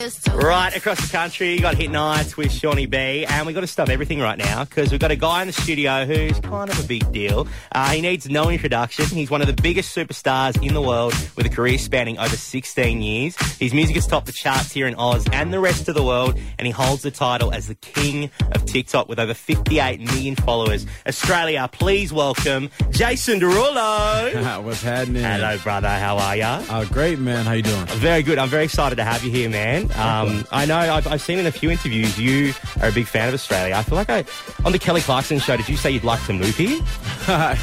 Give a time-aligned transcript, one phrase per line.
[0.00, 3.66] Right across the country, you got Hit Nights with Seany B, and we've got to
[3.66, 6.82] stop everything right now because we've got a guy in the studio who's kind of
[6.82, 7.46] a big deal.
[7.70, 9.04] Uh, he needs no introduction.
[9.04, 13.02] He's one of the biggest superstars in the world with a career spanning over 16
[13.02, 13.36] years.
[13.58, 16.38] His music has topped the charts here in Oz and the rest of the world,
[16.58, 20.86] and he holds the title as the king of TikTok with over 58 million followers.
[21.06, 24.64] Australia, please welcome Jason Derulo.
[24.64, 25.22] What's happening?
[25.22, 25.90] Hello, brother.
[25.90, 26.64] How are ya?
[26.70, 27.44] Uh, great, man.
[27.44, 27.84] How you doing?
[27.84, 28.38] Very good.
[28.38, 29.89] I'm very excited to have you here, man.
[29.96, 33.28] Um, I know I've, I've seen in a few interviews you are a big fan
[33.28, 33.74] of Australia.
[33.74, 34.24] I feel like I
[34.64, 35.56] on the Kelly Clarkson show.
[35.56, 36.80] Did you say you'd like to move here?
[37.28, 37.56] yeah.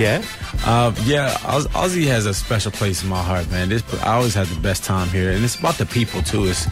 [0.00, 0.24] Yeah.
[0.64, 3.68] Uh, yeah, Oz- Aussie has a special place in my heart, man.
[3.68, 6.44] This, I always had the best time here, and it's about the people too.
[6.44, 6.66] It's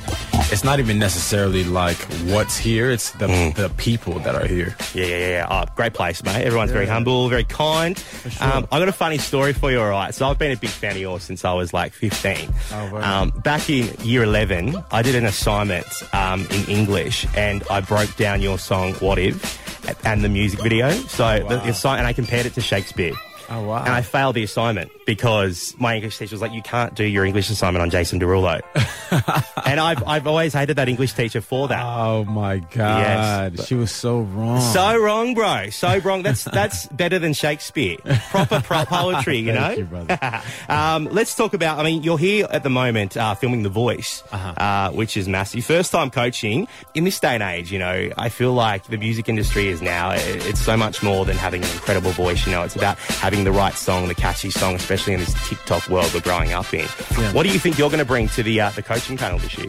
[0.52, 4.76] it's not even necessarily like what's here; it's the the people that are here.
[4.94, 5.46] Yeah, yeah, yeah.
[5.50, 6.42] Oh, great place, mate.
[6.44, 7.98] Everyone's very humble, very kind.
[7.98, 8.46] sure.
[8.46, 10.14] Um, I got a funny story for you, all right?
[10.14, 12.48] So I've been a big fan of yours since I was like 15.
[12.72, 13.22] Oh, wow.
[13.22, 18.14] um, back in year 11, I did an assignment um, in English and I broke
[18.16, 19.58] down your song "What If"
[20.06, 20.90] and the music video.
[20.90, 21.48] So the, wow.
[21.64, 23.14] the assi- and I compared it to Shakespeare.
[23.50, 23.80] Oh wow!
[23.80, 27.24] And I failed the assignment because my English teacher was like, "You can't do your
[27.24, 28.60] English assignment on Jason Derulo,"
[29.70, 31.82] and I've I've always hated that English teacher for that.
[31.84, 33.66] oh my god, Yes.
[33.66, 34.60] she was so wrong.
[34.60, 35.70] So wrong, bro.
[35.70, 36.22] So wrong.
[36.22, 37.96] That's that's better than Shakespeare.
[38.30, 39.70] Proper pro- poetry, you know.
[39.70, 39.88] You,
[40.68, 41.78] um, let's talk about.
[41.78, 44.48] I mean, you're here at the moment uh, filming The Voice, Uh-huh.
[44.56, 45.64] uh, which is massive.
[45.64, 47.72] First time coaching in this day and age.
[47.72, 50.10] You know, I feel like the music industry is now.
[50.10, 52.44] it- It's so much more than having an incredible voice.
[52.46, 55.88] You know, it's about having the right song, the catchy song, especially in this TikTok
[55.88, 56.86] world we're growing up in.
[57.18, 57.32] Yeah.
[57.32, 59.56] What do you think you're going to bring to the uh, the coaching panel this
[59.58, 59.59] year?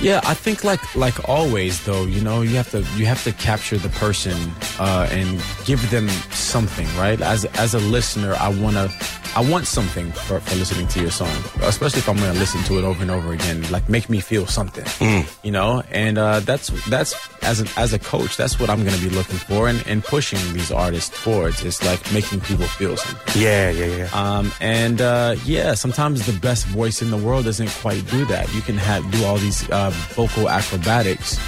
[0.00, 3.32] Yeah, I think like like always though, you know, you have to you have to
[3.32, 4.36] capture the person
[4.78, 7.20] uh, and give them something, right?
[7.20, 8.88] As as a listener, I wanna
[9.34, 12.78] I want something for, for listening to your song, especially if I'm gonna listen to
[12.78, 13.68] it over and over again.
[13.70, 14.84] Like make me feel something,
[15.42, 15.82] you know.
[15.90, 19.38] And uh, that's that's as a, as a coach, that's what I'm gonna be looking
[19.38, 21.64] for and, and pushing these artists towards.
[21.64, 23.42] Is like making people feel something.
[23.42, 24.08] Yeah, yeah, yeah.
[24.12, 28.52] Um, and uh, yeah, sometimes the best voice in the world doesn't quite do that.
[28.54, 31.38] You can have do all these uh, vocal acrobatics,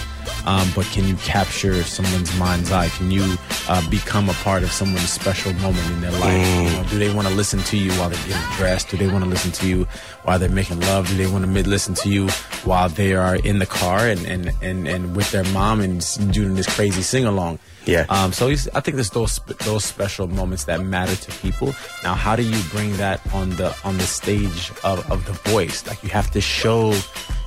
[0.47, 2.89] um, but can you capture someone's mind's eye?
[2.89, 3.37] Can you
[3.69, 6.47] uh, become a part of someone's special moment in their life?
[6.47, 8.89] You know, do they want to listen to you while they're getting dressed?
[8.89, 9.85] Do they want to listen to you
[10.25, 11.09] while they're making love?
[11.09, 12.29] Do they want to listen to you
[12.65, 16.03] while they are in the car and and, and, and with their mom and
[16.33, 17.59] doing this crazy sing along?
[17.87, 18.07] Yeah.
[18.09, 21.75] Um, so I think there's those those special moments that matter to people.
[22.03, 25.87] Now, how do you bring that on the on the stage of, of the voice?
[25.87, 26.93] Like you have to show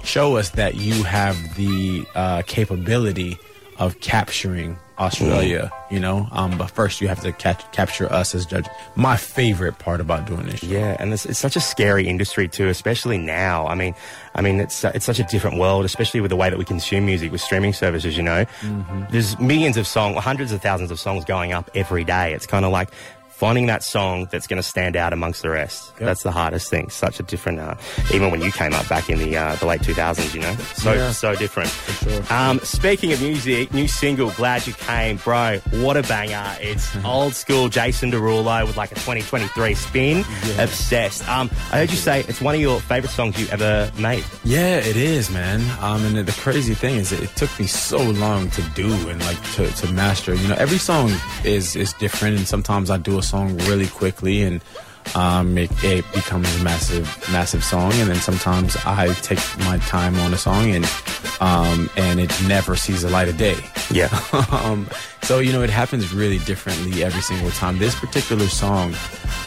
[0.08, 3.38] show us that you have the uh, capability
[3.78, 5.72] of capturing Australia.
[5.90, 8.70] You know, um, but first you have to catch, capture us as judges.
[8.96, 10.60] My favorite part about doing this.
[10.60, 10.68] show.
[10.68, 13.68] Yeah, and it's, it's such a scary industry too, especially now.
[13.68, 13.96] I mean,
[14.36, 17.06] I mean, it's it's such a different world, especially with the way that we consume
[17.06, 18.18] music with streaming services.
[18.18, 18.46] You know,
[19.12, 22.34] there's millions of songs, hundreds of thousands of songs going up every day.
[22.34, 22.90] It's kind of like
[23.38, 25.92] finding that song that's going to stand out amongst the rest.
[26.00, 26.06] Yep.
[26.08, 26.90] That's the hardest thing.
[26.90, 27.76] Such a different, uh,
[28.12, 30.34] even when you came up back in the uh, the late 2000s.
[30.34, 31.12] You know, so Yeah.
[31.12, 31.70] so different.
[31.70, 32.24] sure.
[32.34, 35.60] Um, speaking of music, new single, Glad You Came, bro.
[35.84, 36.58] What a banger!
[36.60, 40.18] It's old school Jason Derulo with like a 2023 spin.
[40.46, 40.64] Yeah.
[40.64, 41.28] Obsessed.
[41.30, 44.24] Um, I heard you say it's one of your favorite songs you ever made.
[44.44, 45.62] Yeah, it is, man.
[45.80, 49.42] Um, and the crazy thing is, it took me so long to do and like
[49.54, 50.34] to, to master.
[50.34, 51.12] You know, every song
[51.44, 54.62] is is different, and sometimes I do a song really quickly, and
[55.16, 57.94] um, it, it becomes a massive, massive song.
[57.94, 60.86] And then sometimes I take my time on a song, and
[61.40, 63.58] um, and it never sees the light of day.
[63.92, 64.10] Yeah.
[64.52, 64.88] um,
[65.24, 67.78] so you know, it happens really differently every single time.
[67.78, 68.96] This particular song,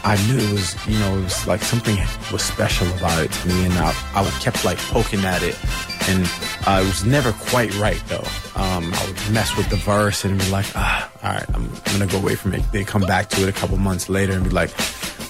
[0.03, 1.97] I knew it was, you know, it was like something
[2.31, 5.57] was special about it to me, and I, I kept like poking at it,
[6.07, 6.29] and
[6.67, 8.27] uh, it was never quite right though.
[8.55, 12.05] Um, I would mess with the verse and be like, ah, all right, I'm, gonna
[12.05, 12.63] go away from it.
[12.71, 14.69] Then come back to it a couple months later and be like,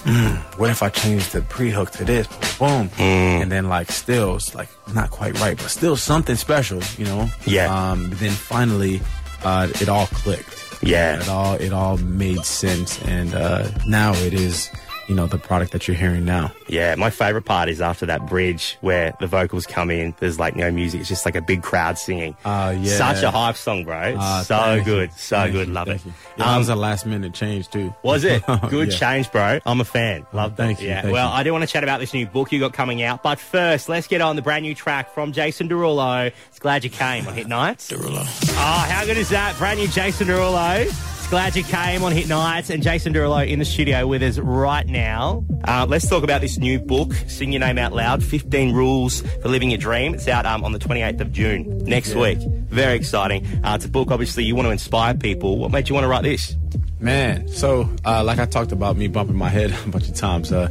[0.04, 2.26] mm, what if I change the pre-hook to this?
[2.58, 7.04] Boom, and then like still, it's like not quite right, but still something special, you
[7.04, 7.28] know?
[7.46, 7.66] Yeah.
[7.90, 9.00] Um, then finally,
[9.44, 10.58] uh, it all clicked.
[10.82, 11.20] Yeah.
[11.20, 14.68] It all it all made sense, and uh, now it is,
[15.08, 16.52] you know, the product that you're hearing now.
[16.68, 20.14] Yeah, my favorite part is after that bridge where the vocals come in.
[20.20, 22.36] There's like no music; it's just like a big crowd singing.
[22.44, 22.96] Uh, yeah.
[22.96, 24.16] Such a hype song, bro.
[24.18, 24.92] Uh, so thank you.
[24.92, 25.68] good, so Thank good.
[25.68, 26.06] you, Love thank it.
[26.06, 26.12] you.
[26.36, 27.94] Yeah, that Um, was a last minute change too.
[28.02, 28.42] Was it?
[28.70, 28.98] Good Yeah.
[28.98, 29.58] change, bro.
[29.66, 30.26] I'm a fan.
[30.32, 30.62] Love that.
[30.66, 31.02] thank you, Yeah.
[31.02, 31.34] thank well, you.
[31.34, 33.88] I do want to chat about this new book you got coming out, but first,
[33.88, 36.32] let's get on the brand new track from Jason Derulo.
[36.48, 37.90] It's glad you came on Hit Nights.
[37.90, 38.20] Derulo.
[38.52, 39.56] Oh, how good is that?
[39.58, 41.11] Brand new Jason Derulo.
[41.32, 42.68] Glad you came on Hit Nights.
[42.68, 45.42] And Jason Derulo in the studio with us right now.
[45.64, 49.48] Uh, let's talk about this new book, Sing Your Name Out Loud 15 Rules for
[49.48, 50.12] Living Your Dream.
[50.12, 52.20] It's out um, on the 28th of June next Yeah.
[52.20, 52.38] week.
[52.68, 53.46] Very exciting.
[53.64, 55.56] Uh, it's a book, obviously, you want to inspire people.
[55.56, 56.54] What made you want to write this?
[57.00, 60.52] Man, so uh, like I talked about me bumping my head a bunch of times.
[60.52, 60.68] Uh,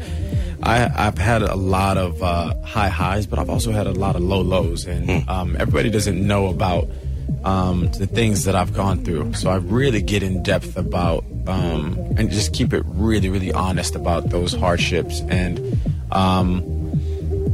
[0.62, 4.16] I, I've had a lot of uh, high highs, but I've also had a lot
[4.16, 6.88] of low lows, and um, everybody doesn't know about
[7.44, 9.34] um, the things that I've gone through.
[9.34, 13.96] So I really get in depth about um, and just keep it really, really honest
[13.96, 15.22] about those hardships.
[15.22, 15.80] And
[16.12, 16.64] um,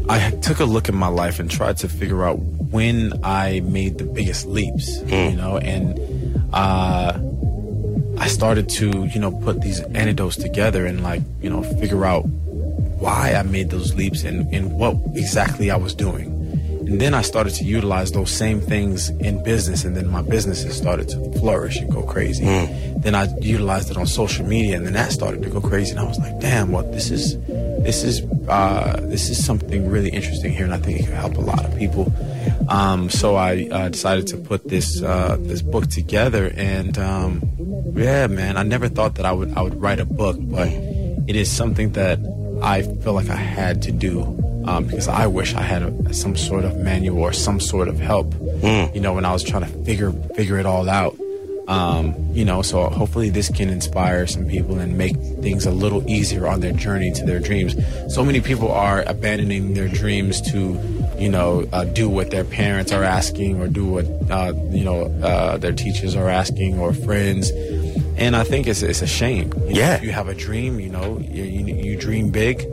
[0.10, 3.98] I took a look at my life and tried to figure out when I made
[3.98, 5.98] the biggest leaps, you know, and
[6.54, 7.18] uh,
[8.18, 12.22] I started to, you know, put these anecdotes together and like, you know, figure out
[12.22, 16.37] why I made those leaps and, and what exactly I was doing.
[16.88, 20.78] And then I started to utilize those same things in business, and then my businesses
[20.78, 22.46] started to flourish and go crazy.
[22.46, 25.92] Then I utilized it on social media, and then that started to go crazy.
[25.92, 27.38] And I was like, "Damn, what this is?
[27.84, 31.36] This is uh, this is something really interesting here, and I think it can help
[31.36, 32.12] a lot of people."
[32.70, 37.42] Um, so I uh, decided to put this uh, this book together, and um,
[37.96, 41.36] yeah, man, I never thought that I would I would write a book, but it
[41.36, 42.18] is something that
[42.64, 44.24] I feel like I had to do
[44.68, 48.00] um, because I wish I had a, some sort of manual or some sort of
[48.00, 48.34] help.
[48.94, 51.16] You know, when I was trying to figure figure it all out.
[51.68, 56.02] Um, you know, so hopefully this can inspire some people and make things a little
[56.10, 57.76] easier on their journey to their dreams.
[58.14, 60.80] So many people are abandoning their dreams to,
[61.20, 65.08] you know, uh, do what their parents are asking or do what, uh, you know,
[65.22, 67.52] uh, their teachers are asking or friends.
[68.16, 69.52] And I think it's, it's a shame.
[69.54, 69.96] You know, Yeah.
[69.96, 72.66] if you have a dream, you know, you, you, you dream big.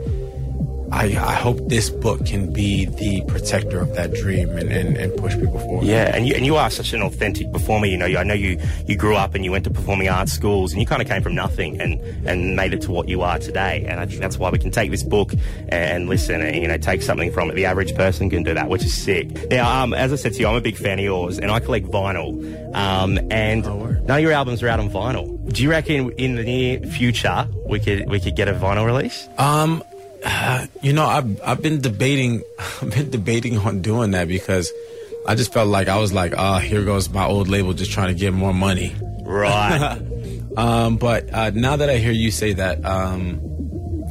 [0.91, 5.15] I, I hope this book can be the protector of that dream and, and, and
[5.17, 5.85] push people forward.
[5.85, 7.87] Yeah, and you, and you are such an authentic performer.
[7.87, 10.71] You know, I know you, you grew up and you went to performing arts schools
[10.71, 13.39] and you kind of came from nothing and, and made it to what you are
[13.39, 13.85] today.
[13.87, 15.33] And I think that's why we can take this book
[15.69, 17.55] and listen and, you know, take something from it.
[17.55, 19.49] The average person can do that, which is sick.
[19.49, 21.59] Now, um, as I said to you, I'm a big fan of yours and I
[21.59, 22.75] collect vinyl.
[22.75, 25.51] Um, and Oh, none of your albums are out on vinyl.
[25.51, 29.27] Do you reckon in the near future we could, we could get a vinyl release?
[29.37, 29.83] Um,
[30.81, 32.43] you know, I've I've been debating,
[32.81, 34.71] I've been debating on doing that because
[35.27, 38.09] I just felt like I was like, ah, here goes my old label just trying
[38.13, 38.95] to get more money.
[39.23, 39.99] Right.
[40.57, 43.41] Um, but uh, now that I hear you say that, um,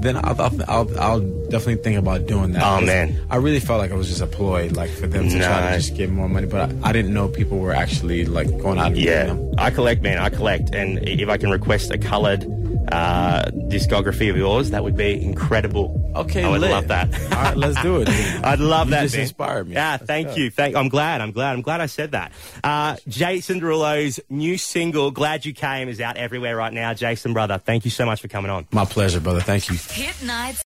[0.00, 2.62] then I'll, I'll, I'll, I'll definitely think about doing that.
[2.62, 3.18] Oh, man.
[3.30, 5.76] I really felt like I was just a ploy, like for them to try to
[5.78, 6.46] just get more money.
[6.46, 9.54] But I, I didn't know people were actually like going out and Yeah, them.
[9.56, 10.18] I collect, man.
[10.18, 12.44] I collect, and if I can request a coloured
[12.92, 16.00] uh, discography of yours, that would be incredible.
[16.16, 16.70] Okay, I would lit.
[16.70, 17.12] love that.
[17.32, 18.08] All right, let's do it.
[18.44, 19.02] I'd love You that.
[19.02, 19.22] just man.
[19.22, 19.74] inspired me.
[19.74, 20.34] Yeah, Let's thank go.
[20.36, 20.50] you.
[20.50, 20.76] Thank.
[20.76, 21.20] I'm glad.
[21.20, 21.54] I'm glad.
[21.54, 22.32] I'm glad I said that.
[22.62, 26.94] Uh, Jason Derulo's new single "Glad You Came" is out everywhere right now.
[26.94, 28.66] Jason, brother, thank you so much for coming on.
[28.70, 29.40] My pleasure, brother.
[29.40, 29.76] Thank you.
[29.76, 30.62] Hit nights.